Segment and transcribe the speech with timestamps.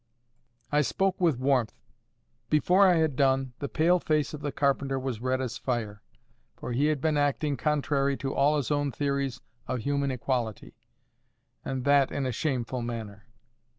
[0.71, 1.75] I spoke with warmth.
[2.49, 6.01] Before I had done, the pale face of the carpenter was red as fire;
[6.57, 10.73] for he had been acting contrary to all his own theories of human equality,
[11.63, 13.27] and that in a shameful manner.